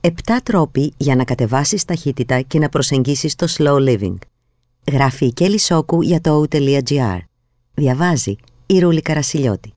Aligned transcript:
7 0.00 0.10
τρόποι 0.42 0.92
για 0.96 1.16
να 1.16 1.24
κατεβάσεις 1.24 1.84
ταχύτητα 1.84 2.40
και 2.40 2.58
να 2.58 2.68
προσεγγίσεις 2.68 3.34
το 3.34 3.46
slow 3.58 3.88
living. 3.88 4.16
Γράφει 4.92 5.26
η 5.26 5.32
Κέλλη 5.32 5.58
Σόκου 5.58 6.02
για 6.02 6.20
το 6.20 6.44
o.gr. 6.50 7.18
Διαβάζει 7.74 8.36
η 8.66 8.78
Ρούλη 8.78 9.02
Καρασιλιώτη. 9.02 9.72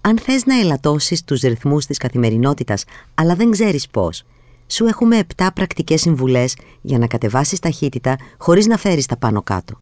Αν 0.00 0.18
θες 0.18 0.44
να 0.46 0.58
ελαττώσεις 0.60 1.24
τους 1.24 1.40
ρυθμούς 1.40 1.86
της 1.86 1.98
καθημερινότητας, 1.98 2.84
αλλά 3.14 3.34
δεν 3.34 3.50
ξέρεις 3.50 3.88
πώς, 3.88 4.22
σου 4.66 4.84
έχουμε 4.84 5.18
7 5.36 5.48
πρακτικές 5.54 6.00
συμβουλές 6.00 6.56
για 6.80 6.98
να 6.98 7.06
κατεβάσεις 7.06 7.58
ταχύτητα 7.58 8.16
χωρίς 8.38 8.66
να 8.66 8.76
φέρεις 8.76 9.06
τα 9.06 9.16
πάνω 9.16 9.42
κάτω. 9.42 9.80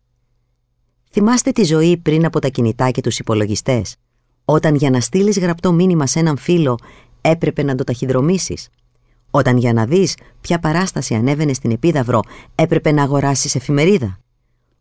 Θυμάστε 1.10 1.50
τη 1.50 1.64
ζωή 1.64 1.96
πριν 1.96 2.24
από 2.24 2.38
τα 2.38 2.48
κινητά 2.48 2.90
και 2.90 3.00
τους 3.00 3.18
υπολογιστές, 3.18 3.96
όταν 4.44 4.74
για 4.74 4.90
να 4.90 5.00
στείλεις 5.00 5.38
γραπτό 5.38 5.72
μήνυμα 5.72 6.06
σε 6.06 6.18
έναν 6.18 6.36
φίλο 6.36 6.78
έπρεπε 7.20 7.62
να 7.62 7.74
το 7.74 7.84
ταχυδρομήσεις, 7.84 8.68
όταν 9.36 9.56
για 9.56 9.72
να 9.72 9.84
δεις 9.84 10.16
ποια 10.40 10.58
παράσταση 10.58 11.14
ανέβαινε 11.14 11.52
στην 11.52 11.70
επίδαυρο 11.70 12.20
έπρεπε 12.54 12.92
να 12.92 13.02
αγοράσεις 13.02 13.54
εφημερίδα, 13.54 14.18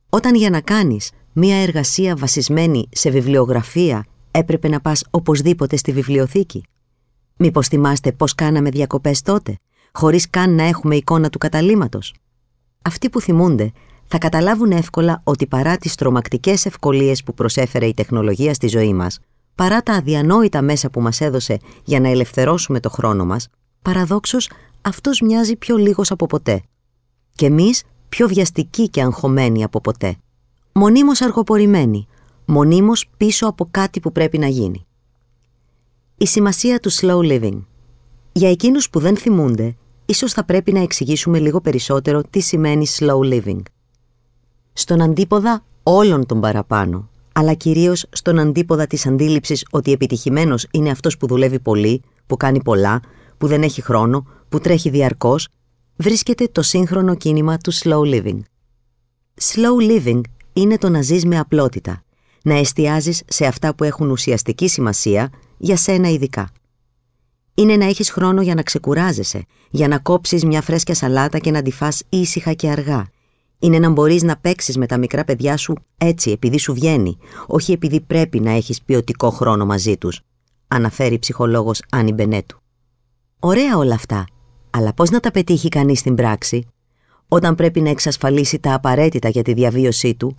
όταν 0.09 0.35
για 0.35 0.49
να 0.49 0.61
κάνεις 0.61 1.11
μία 1.33 1.55
εργασία 1.55 2.15
βασισμένη 2.15 2.87
σε 2.91 3.09
βιβλιογραφία 3.09 4.05
έπρεπε 4.31 4.69
να 4.69 4.81
πας 4.81 5.03
οπωσδήποτε 5.09 5.75
στη 5.77 5.91
βιβλιοθήκη. 5.91 6.63
Μήπως 7.37 7.67
θυμάστε 7.67 8.11
πώς 8.11 8.35
κάναμε 8.35 8.69
διακοπές 8.69 9.21
τότε, 9.21 9.55
χωρίς 9.91 10.29
καν 10.29 10.55
να 10.55 10.63
έχουμε 10.63 10.95
εικόνα 10.95 11.29
του 11.29 11.37
καταλήματος. 11.37 12.13
Αυτοί 12.81 13.09
που 13.09 13.21
θυμούνται 13.21 13.71
θα 14.05 14.17
καταλάβουν 14.17 14.71
εύκολα 14.71 15.21
ότι 15.23 15.47
παρά 15.47 15.77
τις 15.77 15.95
τρομακτικές 15.95 16.65
ευκολίες 16.65 17.23
που 17.23 17.33
προσέφερε 17.33 17.85
η 17.85 17.93
τεχνολογία 17.93 18.53
στη 18.53 18.67
ζωή 18.67 18.93
μας, 18.93 19.19
παρά 19.55 19.81
τα 19.81 19.93
αδιανόητα 19.93 20.61
μέσα 20.61 20.89
που 20.89 21.01
μας 21.01 21.21
έδωσε 21.21 21.59
για 21.83 21.99
να 21.99 22.09
ελευθερώσουμε 22.09 22.79
το 22.79 22.89
χρόνο 22.89 23.25
μας, 23.25 23.49
παραδόξως 23.83 24.49
αυτός 24.81 25.21
μοιάζει 25.21 25.55
πιο 25.55 25.77
λίγος 25.77 26.11
από 26.11 26.25
ποτέ. 26.25 26.61
Και 27.35 27.45
εμείς 27.45 27.83
πιο 28.09 28.27
βιαστικοί 28.27 28.89
και 28.89 29.01
αγχωμένοι 29.01 29.63
από 29.63 29.81
ποτέ. 29.81 30.15
Μονίμως 30.71 31.21
αργοπορημένοι, 31.21 32.07
μονίμως 32.45 33.05
πίσω 33.17 33.47
από 33.47 33.67
κάτι 33.71 33.99
που 33.99 34.11
πρέπει 34.11 34.37
να 34.37 34.47
γίνει. 34.47 34.85
Η 36.17 36.25
σημασία 36.25 36.79
του 36.79 36.91
slow 36.91 37.19
living. 37.19 37.61
Για 38.31 38.49
εκείνους 38.49 38.89
που 38.89 38.99
δεν 38.99 39.17
θυμούνται, 39.17 39.75
ίσως 40.05 40.33
θα 40.33 40.43
πρέπει 40.43 40.71
να 40.71 40.79
εξηγήσουμε 40.79 41.39
λίγο 41.39 41.61
περισσότερο 41.61 42.21
τι 42.29 42.39
σημαίνει 42.39 42.85
slow 42.97 43.19
living. 43.19 43.61
Στον 44.73 45.01
αντίποδα 45.01 45.63
όλων 45.83 46.25
των 46.25 46.39
παραπάνω, 46.39 47.09
αλλά 47.33 47.53
κυρίως 47.53 48.05
στον 48.11 48.39
αντίποδα 48.39 48.87
της 48.87 49.05
αντίληψης 49.05 49.65
ότι 49.71 49.91
επιτυχημένος 49.91 50.67
είναι 50.71 50.89
αυτός 50.89 51.17
που 51.17 51.27
δουλεύει 51.27 51.59
πολύ, 51.59 52.01
που 52.27 52.37
κάνει 52.37 52.61
πολλά, 52.63 53.01
που 53.43 53.49
δεν 53.49 53.63
έχει 53.63 53.81
χρόνο, 53.81 54.25
που 54.49 54.59
τρέχει 54.59 54.89
διαρκώς, 54.89 55.47
βρίσκεται 55.95 56.47
το 56.51 56.61
σύγχρονο 56.61 57.15
κίνημα 57.15 57.57
του 57.57 57.73
slow 57.73 57.99
living. 57.99 58.39
Slow 59.41 59.91
living 59.91 60.21
είναι 60.53 60.77
το 60.77 60.89
να 60.89 61.01
ζεις 61.01 61.25
με 61.25 61.39
απλότητα, 61.39 62.03
να 62.43 62.53
εστιάζεις 62.53 63.23
σε 63.27 63.45
αυτά 63.45 63.75
που 63.75 63.83
έχουν 63.83 64.09
ουσιαστική 64.09 64.67
σημασία 64.67 65.31
για 65.57 65.77
σένα 65.77 66.09
ειδικά. 66.09 66.49
Είναι 67.53 67.75
να 67.75 67.85
έχεις 67.85 68.11
χρόνο 68.11 68.41
για 68.41 68.55
να 68.55 68.61
ξεκουράζεσαι, 68.61 69.45
για 69.69 69.87
να 69.87 69.99
κόψεις 69.99 70.45
μια 70.45 70.61
φρέσκια 70.61 70.95
σαλάτα 70.95 71.39
και 71.39 71.51
να 71.51 71.61
τη 71.61 71.71
φας 71.71 72.03
ήσυχα 72.09 72.53
και 72.53 72.69
αργά. 72.69 73.07
Είναι 73.59 73.79
να 73.79 73.89
μπορείς 73.89 74.23
να 74.23 74.37
παίξεις 74.37 74.77
με 74.77 74.85
τα 74.85 74.97
μικρά 74.97 75.23
παιδιά 75.23 75.57
σου 75.57 75.75
έτσι 75.97 76.31
επειδή 76.31 76.59
σου 76.59 76.73
βγαίνει, 76.73 77.17
όχι 77.47 77.71
επειδή 77.71 78.01
πρέπει 78.01 78.39
να 78.39 78.51
έχεις 78.51 78.81
ποιοτικό 78.81 79.29
χρόνο 79.29 79.65
μαζί 79.65 79.97
τους, 79.97 80.21
αναφέρει 80.67 81.13
η 81.13 81.19
ψυχολόγος 81.19 81.81
Άννη 81.89 82.11
Μπενέτου. 82.11 82.62
Ωραία 83.45 83.77
όλα 83.77 83.93
αυτά, 83.93 84.25
αλλά 84.69 84.93
πώς 84.93 85.09
να 85.09 85.19
τα 85.19 85.31
πετύχει 85.31 85.69
κανείς 85.69 85.99
στην 85.99 86.15
πράξη, 86.15 86.67
όταν 87.27 87.55
πρέπει 87.55 87.81
να 87.81 87.89
εξασφαλίσει 87.89 88.59
τα 88.59 88.73
απαραίτητα 88.73 89.29
για 89.29 89.41
τη 89.41 89.53
διαβίωσή 89.53 90.15
του, 90.15 90.35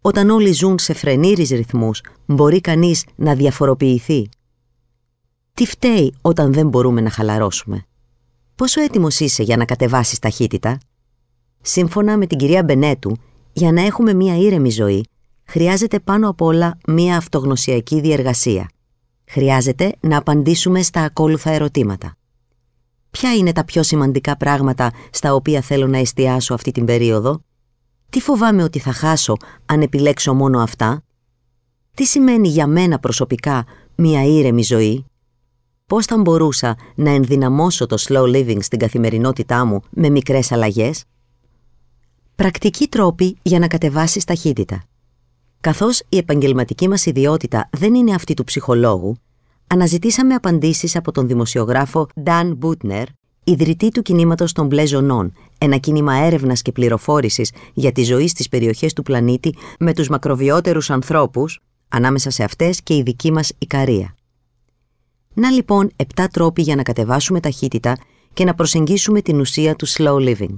όταν 0.00 0.30
όλοι 0.30 0.52
ζουν 0.52 0.78
σε 0.78 0.92
φρενήρις 0.92 1.50
ρυθμούς, 1.50 2.00
μπορεί 2.26 2.60
κανείς 2.60 3.06
να 3.16 3.34
διαφοροποιηθεί; 3.34 4.28
Τι 5.54 5.66
φταίει 5.66 6.14
όταν 6.20 6.52
δεν 6.52 6.68
μπορούμε 6.68 7.00
να 7.00 7.10
χαλαρώσουμε; 7.10 7.86
Πόσο 8.54 8.80
έτοιμος 8.80 9.20
είσαι 9.20 9.42
για 9.42 9.56
να 9.56 9.64
κατεβάσεις 9.64 10.18
ταχύτητα; 10.18 10.78
Σύμφωνα 11.60 12.16
με 12.16 12.26
την 12.26 12.38
κυρία 12.38 12.62
Μπενέτου, 12.62 13.16
για 13.52 13.72
να 13.72 13.82
έχουμε 13.82 14.14
μία 14.14 14.36
ήρεμη 14.36 14.70
ζωή, 14.70 15.06
χρειάζεται 15.44 16.00
πάνω 16.00 16.28
απ' 16.28 16.40
όλα 16.40 16.78
μία 16.86 17.16
αυτογνωσιακή 17.16 18.00
διεργασία. 18.00 18.70
Χρειάζεται 19.32 19.94
να 20.00 20.16
απαντήσουμε 20.16 20.82
στα 20.82 21.00
ακόλουθα 21.00 21.50
ερωτήματα. 21.50 22.16
Ποια 23.10 23.34
είναι 23.34 23.52
τα 23.52 23.64
πιο 23.64 23.82
σημαντικά 23.82 24.36
πράγματα 24.36 24.92
στα 25.10 25.34
οποία 25.34 25.60
θέλω 25.60 25.86
να 25.86 25.98
εστιάσω 25.98 26.54
αυτή 26.54 26.70
την 26.70 26.84
περίοδο; 26.84 27.42
Τι 28.10 28.20
φοβάμαι 28.20 28.62
ότι 28.62 28.78
θα 28.78 28.92
χάσω 28.92 29.36
αν 29.66 29.82
επιλέξω 29.82 30.34
μόνο 30.34 30.60
αυτά; 30.60 31.02
Τι 31.94 32.04
σημαίνει 32.04 32.48
για 32.48 32.66
μένα 32.66 32.98
προσωπικά 32.98 33.64
μία 33.94 34.24
ήρεμη 34.24 34.62
ζωή; 34.62 35.04
Πώς 35.86 36.06
θα 36.06 36.18
μπορούσα 36.18 36.76
να 36.94 37.10
ενδυναμώσω 37.10 37.86
το 37.86 37.96
slow 38.08 38.24
living 38.24 38.62
στην 38.62 38.78
καθημερινότητά 38.78 39.64
μου 39.64 39.80
με 39.90 40.08
μικρές 40.08 40.52
αλλαγές; 40.52 41.04
Πρακτικοί 42.34 42.88
τρόποι 42.88 43.38
για 43.42 43.58
να 43.58 43.66
κατεβάσεις 43.66 44.24
ταχύτητα. 44.24 44.82
Καθώς 45.62 46.02
η 46.08 46.16
επαγγελματική 46.16 46.88
μας 46.88 47.06
ιδιότητα 47.06 47.68
δεν 47.72 47.94
είναι 47.94 48.14
αυτή 48.14 48.34
του 48.34 48.44
ψυχολόγου, 48.44 49.16
αναζητήσαμε 49.66 50.34
απαντήσεις 50.34 50.96
από 50.96 51.12
τον 51.12 51.26
δημοσιογράφο 51.26 52.06
Dan 52.24 52.58
Butner, 52.62 53.04
ιδρυτή 53.44 53.88
του 53.88 54.02
κινήματος 54.02 54.52
των 54.52 54.66
μπλε 54.66 54.86
ζωνών, 54.86 55.32
ένα 55.58 55.76
κίνημα 55.76 56.14
έρευνας 56.14 56.62
και 56.62 56.72
πληροφόρησης 56.72 57.52
για 57.74 57.92
τη 57.92 58.02
ζωή 58.02 58.28
στις 58.28 58.48
περιοχές 58.48 58.92
του 58.92 59.02
πλανήτη 59.02 59.54
με 59.78 59.94
τους 59.94 60.08
μακροβιότερους 60.08 60.90
ανθρώπους, 60.90 61.60
ανάμεσα 61.88 62.30
σε 62.30 62.44
αυτές 62.44 62.82
και 62.82 62.96
η 62.96 63.02
δική 63.02 63.32
μας 63.32 63.52
Ικαρία. 63.58 64.14
Να 65.34 65.50
λοιπόν 65.50 65.90
7 66.14 66.24
τρόποι 66.32 66.62
για 66.62 66.76
να 66.76 66.82
κατεβάσουμε 66.82 67.40
ταχύτητα 67.40 67.96
και 68.32 68.44
να 68.44 68.54
προσεγγίσουμε 68.54 69.20
την 69.20 69.40
ουσία 69.40 69.76
του 69.76 69.88
slow 69.88 70.16
living. 70.16 70.56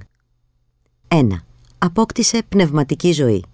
1. 1.08 1.26
Απόκτησε 1.78 2.42
πνευματική 2.48 3.12
ζωή. 3.12 3.44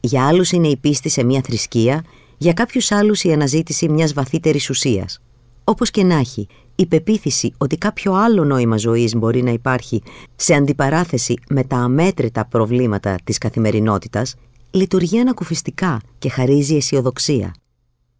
Για 0.00 0.26
άλλους 0.26 0.50
είναι 0.50 0.68
η 0.68 0.76
πίστη 0.76 1.08
σε 1.08 1.22
μια 1.24 1.40
θρησκεία, 1.44 2.04
για 2.38 2.52
κάποιους 2.52 2.92
άλλους 2.92 3.24
η 3.24 3.32
αναζήτηση 3.32 3.88
μιας 3.88 4.12
βαθύτερης 4.12 4.70
ουσίας. 4.70 5.20
Όπως 5.64 5.90
και 5.90 6.04
να 6.04 6.14
έχει, 6.14 6.46
η 6.74 6.86
πεποίθηση 6.86 7.52
ότι 7.58 7.76
κάποιο 7.76 8.12
άλλο 8.12 8.44
νόημα 8.44 8.76
ζωής 8.76 9.14
μπορεί 9.14 9.42
να 9.42 9.50
υπάρχει 9.50 10.02
σε 10.36 10.54
αντιπαράθεση 10.54 11.38
με 11.48 11.64
τα 11.64 11.76
αμέτρητα 11.76 12.46
προβλήματα 12.46 13.16
της 13.24 13.38
καθημερινότητας, 13.38 14.34
λειτουργεί 14.70 15.18
ανακουφιστικά 15.18 16.00
και 16.18 16.28
χαρίζει 16.28 16.76
αισιοδοξία. 16.76 17.54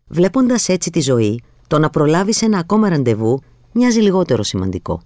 Βλέποντας 0.06 0.69
έτσι 0.69 0.91
τη 0.91 1.00
ζωή, 1.00 1.43
το 1.66 1.78
να 1.78 1.91
προλάβεις 1.91 2.43
ένα 2.43 2.59
ακόμα 2.59 2.89
ραντεβού 2.89 3.41
μοιάζει 3.72 4.00
λιγότερο 4.00 4.43
σημαντικό. 4.43 5.03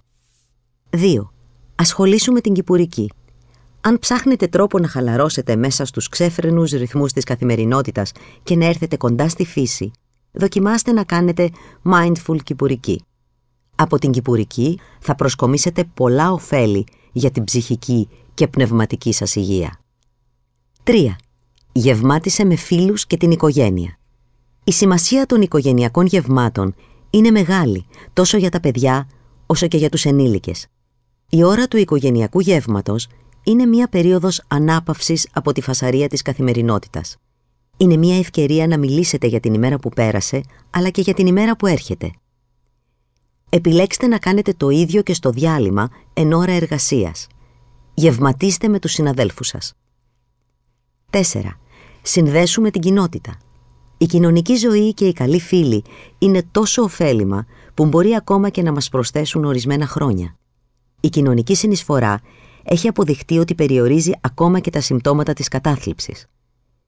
2. 0.89 1.31
Ασχολήσου 1.75 2.31
με 2.31 2.41
την 2.41 2.53
κυπουρική. 2.53 3.11
Αν 3.85 3.99
ψάχνετε 3.99 4.47
τρόπο 4.47 4.79
να 4.79 4.87
χαλαρώσετε 4.87 5.55
μέσα 5.55 5.85
στους 5.85 6.09
ξέφρενους 6.09 6.71
ρυθμούς 6.71 7.11
της 7.11 7.23
καθημερινότητας 7.23 8.11
και 8.43 8.55
να 8.55 8.65
έρθετε 8.65 8.97
κοντά 8.97 9.29
στη 9.29 9.45
φύση, 9.45 9.91
δοκιμάστε 10.31 10.91
να 10.91 11.03
κάνετε 11.03 11.49
mindful 11.91 12.37
κυπουρική. 12.43 13.03
Από 13.75 13.99
την 13.99 14.11
κυπουρική 14.11 14.79
θα 14.99 15.15
προσκομίσετε 15.15 15.83
πολλά 15.93 16.31
ωφέλη 16.31 16.85
για 17.11 17.31
την 17.31 17.43
ψυχική 17.43 18.09
και 18.33 18.47
πνευματική 18.47 19.13
σας 19.13 19.35
υγεία. 19.35 19.79
3. 20.83 21.15
Γευμάτισε 21.71 22.45
με 22.45 22.55
φίλους 22.55 23.05
και 23.05 23.17
την 23.17 23.31
οικογένεια. 23.31 23.97
Η 24.63 24.71
σημασία 24.71 25.25
των 25.25 25.41
οικογενειακών 25.41 26.05
γευμάτων 26.05 26.75
είναι 27.09 27.31
μεγάλη 27.31 27.85
τόσο 28.13 28.37
για 28.37 28.49
τα 28.49 28.59
παιδιά 28.59 29.07
όσο 29.45 29.67
και 29.67 29.77
για 29.77 29.89
τους 29.89 30.05
ενήλικες. 30.05 30.67
Η 31.29 31.43
ώρα 31.43 31.67
του 31.67 31.77
οικογενειακού 31.77 32.39
γεύματος 32.39 33.07
είναι 33.43 33.65
μια 33.65 33.87
περίοδος 33.87 34.43
ανάπαυσης 34.47 35.29
από 35.33 35.51
τη 35.51 35.61
φασαρία 35.61 36.07
της 36.07 36.21
καθημερινότητας. 36.21 37.17
Είναι 37.77 37.97
μια 37.97 38.17
ευκαιρία 38.17 38.67
να 38.67 38.77
μιλήσετε 38.77 39.27
για 39.27 39.39
την 39.39 39.53
ημέρα 39.53 39.79
που 39.79 39.89
πέρασε, 39.89 40.41
αλλά 40.69 40.89
και 40.89 41.01
για 41.01 41.13
την 41.13 41.27
ημέρα 41.27 41.55
που 41.55 41.67
έρχεται. 41.67 42.11
Επιλέξτε 43.49 44.07
να 44.07 44.17
κάνετε 44.17 44.53
το 44.57 44.69
ίδιο 44.69 45.01
και 45.01 45.13
στο 45.13 45.29
διάλειμμα 45.29 45.89
εν 46.13 46.33
ώρα 46.33 46.51
εργασίας. 46.51 47.27
Γευματίστε 47.93 48.67
με 48.67 48.79
τους 48.79 48.91
συναδέλφους 48.91 49.47
σας. 49.47 49.73
4. 51.09 51.59
Συνδέσουμε 52.01 52.71
την 52.71 52.81
κοινότητα. 52.81 53.37
Η 53.97 54.05
κοινωνική 54.05 54.55
ζωή 54.55 54.93
και 54.93 55.05
οι 55.05 55.13
καλοί 55.13 55.39
φίλοι 55.39 55.83
είναι 56.17 56.43
τόσο 56.51 56.81
ωφέλιμα 56.81 57.45
που 57.73 57.85
μπορεί 57.85 58.15
ακόμα 58.15 58.49
και 58.49 58.61
να 58.61 58.71
μας 58.71 58.89
προσθέσουν 58.89 59.45
ορισμένα 59.45 59.87
χρόνια. 59.87 60.35
Η 60.99 61.09
κοινωνική 61.09 61.55
συνεισφορά 61.55 62.21
έχει 62.63 62.87
αποδειχτεί 62.87 63.37
ότι 63.37 63.55
περιορίζει 63.55 64.11
ακόμα 64.21 64.59
και 64.59 64.69
τα 64.69 64.81
συμπτώματα 64.81 65.33
της 65.33 65.47
κατάθλιψης. 65.47 66.25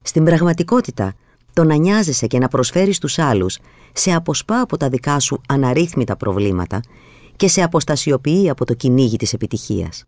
Στην 0.02 0.24
πραγματικότητα, 0.24 1.14
το 1.54 1.64
να 1.64 1.76
νοιάζεσαι 1.76 2.28
και 2.28 2.40
να 2.40 2.48
προσφέρεις 2.48 3.00
τους 3.00 3.20
άλλους 3.20 3.60
σε 3.94 4.14
αποσπά 4.14 4.60
από 4.60 4.78
τα 4.78 4.90
δικά 4.90 5.20
σου 5.20 5.42
αναρρύθμιτα 5.48 6.16
προβλήματα 6.16 6.80
και 7.36 7.48
σε 7.48 7.62
αποστασιοποιεί 7.62 8.50
από 8.50 8.66
το 8.66 8.74
κυνήγι 8.74 9.16
της 9.16 9.34
επιτυχίας. 9.34 10.04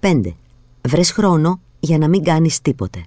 5. 0.00 0.20
Βρες 0.88 1.10
χρόνο 1.10 1.60
για 1.80 1.98
να 1.98 2.08
μην 2.08 2.22
κάνεις 2.22 2.60
τίποτε. 2.60 3.02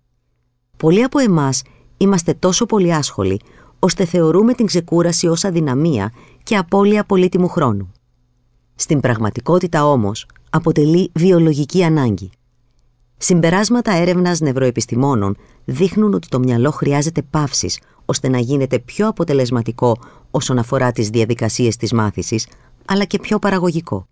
Πολλοί 0.78 1.04
από 1.04 1.20
εμάς 1.20 1.62
είμαστε 1.98 2.34
τόσο 2.34 2.66
πολύ 2.66 2.94
άσχολοι, 2.94 3.40
ώστε 3.80 4.06
θεωρούμε 4.06 4.54
την 4.54 4.66
ξεκούραση 4.66 5.28
ως 5.28 5.44
αδυναμία 5.44 6.14
και 6.44 6.56
απώλεια 6.58 7.04
πολύτιμου 7.04 7.48
χρόνου. 7.48 7.92
Στην 8.76 9.00
πραγματικότητα 9.00 9.86
όμως 9.86 10.26
αποτελεί 10.56 11.12
βιολογική 11.14 11.84
ανάγκη. 11.84 12.30
Συμπεράσματα 13.18 13.92
έρευνας 13.92 14.40
νευροεπιστημόνων 14.40 15.38
δείχνουν 15.66 16.14
ότι 16.14 16.28
το 16.28 16.40
μυαλό 16.40 16.72
χρειάζεται 16.72 17.22
παύσεις 17.22 17.80
ώστε 18.06 18.30
να 18.30 18.38
γίνεται 18.40 18.80
πιο 18.80 19.08
αποτελεσματικό 19.08 19.98
όσον 20.32 20.58
αφορά 20.58 20.92
τις 20.92 21.10
διαδικασίες 21.10 21.76
της 21.76 21.94
μάθησης, 21.94 22.48
αλλά 22.86 23.04
και 23.04 23.20
πιο 23.20 23.40
παραγωγικό. 23.40 24.08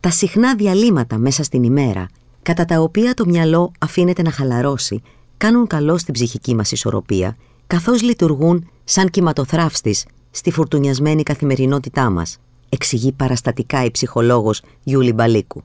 Τα 0.00 0.10
συχνά 0.10 0.54
διαλύματα 0.54 1.18
μέσα 1.18 1.42
στην 1.42 1.62
ημέρα, 1.62 2.06
κατά 2.42 2.64
τα 2.64 2.80
οποία 2.80 3.14
το 3.14 3.26
μυαλό 3.26 3.72
αφήνεται 3.78 4.22
να 4.22 4.30
χαλαρώσει, 4.30 5.02
κάνουν 5.36 5.66
καλό 5.66 5.98
στην 5.98 6.14
ψυχική 6.14 6.54
μας 6.54 6.72
ισορροπία, 6.72 7.36
καθώς 7.66 8.02
λειτουργούν 8.02 8.68
σαν 8.84 9.10
κυματοθράφστης 9.10 10.06
στη 10.30 10.50
φουρτουνιασμένη 10.50 11.22
καθημερινότητά 11.22 12.10
μας, 12.10 12.38
εξηγεί 12.70 13.12
παραστατικά 13.12 13.84
η 13.84 13.90
ψυχολόγος 13.90 14.62
Γιούλη 14.82 15.12
Μπαλίκου. 15.12 15.62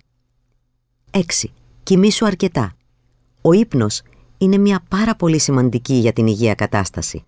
6. 1.12 1.22
Κοιμήσου 1.84 2.25
αρκετά. 2.25 2.74
Ο 3.42 3.54
ύπνος 3.54 4.02
είναι 4.38 4.57
μια 4.57 4.84
πάρα 4.90 5.16
πολύ 5.16 5.40
σημαντική 5.40 5.94
για 5.94 6.13
την 6.13 6.28
υγεία 6.28 6.56
κατάσταση. 6.56 7.24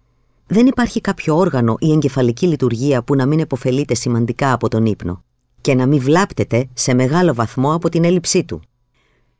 Δεν 0.47 0.67
υπάρχει 0.67 1.01
κάποιο 1.01 1.37
όργανο 1.37 1.75
ή 1.79 1.91
εγκεφαλική 1.91 2.47
λειτουργία 2.47 3.03
που 3.03 3.15
να 3.15 3.25
μην 3.25 3.39
επωφελείται 3.39 3.95
σημαντικά 3.95 4.53
από 4.53 4.69
τον 4.69 4.85
ύπνο 4.85 5.23
και 5.61 5.75
να 5.75 5.85
μην 5.85 5.99
βλάπτεται 5.99 6.67
σε 6.73 6.93
μεγάλο 6.93 7.33
βαθμό 7.33 7.73
από 7.73 7.89
την 7.89 8.03
έλλειψή 8.03 8.43
του. 8.43 8.61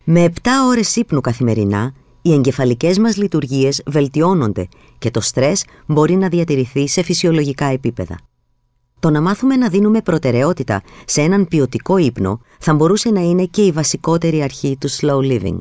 Με 0.04 0.24
7 0.24 0.50
ώρες 0.68 0.96
ύπνου 0.96 1.22
καθημερινά, 1.22 1.94
οι 2.22 2.34
εγκεφαλικές 2.34 3.00
μας 3.00 3.18
λειτουργίες 3.18 3.84
βελτιώνονται 3.86 4.68
και 4.98 5.12
το 5.12 5.22
στρες 5.22 5.66
μπορεί 5.86 6.16
να 6.16 6.30
διατηρηθεί 6.30 6.88
σε 6.88 7.02
φυσιολογικά 7.02 7.66
επίπεδα. 7.66 8.18
Το 9.00 9.10
να 9.10 9.22
μάθουμε 9.22 9.56
να 9.56 9.70
δίνουμε 9.70 10.02
προτεραιότητα 10.02 10.82
σε 11.06 11.22
έναν 11.22 11.48
ποιοτικό 11.48 11.98
ύπνο 11.98 12.42
θα 12.60 12.74
μπορούσε 12.74 13.10
να 13.10 13.22
είναι 13.22 13.46
και 13.46 13.66
η 13.66 13.72
βασικότερη 13.72 14.42
αρχή 14.42 14.78
του 14.80 14.90
slow 14.90 15.20
living. 15.20 15.58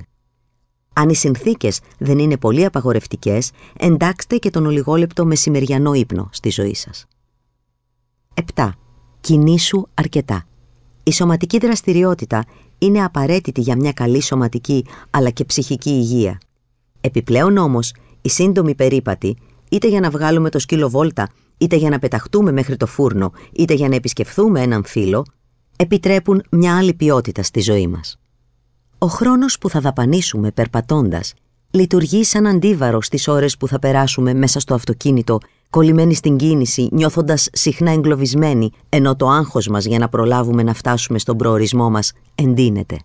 Αν 0.93 1.09
οι 1.09 1.15
συνθήκες 1.15 1.81
δεν 1.99 2.19
είναι 2.19 2.37
πολύ 2.37 2.65
απαγορευτικές, 2.65 3.51
εντάξτε 3.79 4.37
και 4.37 4.51
τον 4.51 4.67
ολιγόλεπτο 4.67 5.27
μεσημεριανό 5.27 5.95
ύπνο 5.95 6.29
στη 6.33 6.51
ζωή 6.51 6.75
σας. 6.75 7.07
7. 8.55 8.71
Κινήσου 9.21 9.83
αρκετά. 9.95 10.45
Η 11.03 11.13
σωματική 11.13 11.59
δραστηριότητα 11.59 12.45
είναι 12.79 13.05
απαραίτητη 13.05 13.61
για 13.61 13.77
μια 13.77 13.93
καλή 13.93 14.23
σωματική 14.23 14.87
αλλά 15.11 15.31
και 15.31 15.45
ψυχική 15.45 15.91
υγεία. 15.91 16.41
Επιπλέον 17.01 17.57
όμως, 17.57 17.95
η 18.23 18.29
σύντομη 18.29 18.75
περίπατη, 18.75 19.37
είτε 19.71 19.89
για 19.89 20.01
να 20.01 20.11
βγάλουμε 20.11 20.51
το 20.51 20.59
σκύλο 20.59 20.89
βόλτα, 20.91 21.29
είτε 21.59 21.77
για 21.77 21.91
να 21.91 21.99
πεταχτούμε 21.99 22.53
μέχρι 22.53 22.77
το 22.77 22.87
φούρνο, 22.87 23.33
είτε 23.53 23.75
για 23.75 23.89
να 23.89 23.95
επισκεφθούμε 23.95 24.61
έναν 24.61 24.85
φίλο, 24.85 25.25
επιτρέπουν 25.77 26.43
μια 26.51 26.77
άλλη 26.77 26.95
ποιότητα 26.95 27.43
στη 27.43 27.61
ζωή 27.61 27.87
μας. 27.87 28.19
Ο 28.99 29.07
χρόνος 29.07 29.59
που 29.59 29.71
θα 29.71 29.81
δαπανίσουμε 29.81 30.51
περπατώντας 30.51 31.35
λειτουργεί 31.71 32.25
σαν 32.25 32.47
αντίβαρο 32.47 33.03
στις 33.03 33.29
ώρες 33.29 33.57
που 33.57 33.69
θα 33.69 33.79
περάσουμε 33.79 34.35
μέσα 34.35 34.61
στο 34.61 34.75
αυτοκίνητο, 34.75 35.39
κολλημένοι 35.71 36.15
στην 36.15 36.37
κίνηση, 36.37 36.89
νιώθοντας 36.93 37.49
συχνά 37.53 37.91
εγκλωβισμένοι, 37.91 38.71
ενώ 38.89 39.17
το 39.17 39.29
άγχος 39.29 39.69
μας 39.69 39.85
για 39.85 39.99
να 39.99 40.09
προλάβουμε 40.09 40.63
να 40.63 40.75
φτάσουμε 40.75 41.19
στον 41.19 41.37
προορισμό 41.37 41.91
μας 41.91 42.13
εντείνεται. 42.35 42.99